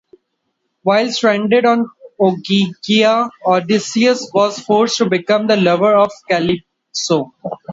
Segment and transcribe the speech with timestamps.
[0.81, 7.35] While stranded on Ogygia, Odysseus was forced to become the lover of Calypso.